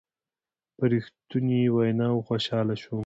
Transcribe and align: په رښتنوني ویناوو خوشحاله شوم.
په 0.77 0.83
رښتنوني 0.93 1.61
ویناوو 1.75 2.25
خوشحاله 2.27 2.75
شوم. 2.83 2.99